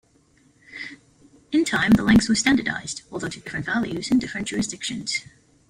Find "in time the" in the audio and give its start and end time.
1.51-2.01